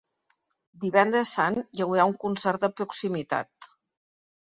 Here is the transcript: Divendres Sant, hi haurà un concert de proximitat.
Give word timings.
Divendres 0.85 1.35
Sant, 1.37 1.59
hi 1.79 1.85
haurà 1.87 2.09
un 2.15 2.19
concert 2.27 2.67
de 2.67 2.73
proximitat. 2.83 3.73